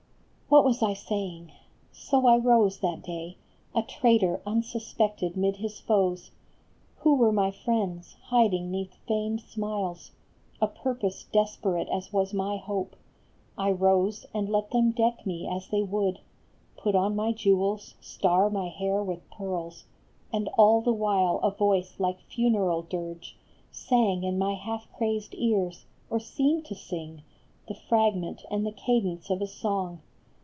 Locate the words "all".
20.57-20.81